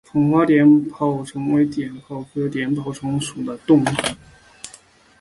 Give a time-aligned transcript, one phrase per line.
[0.11, 3.85] 棒花碘泡虫为碘泡科碘泡虫属的动物。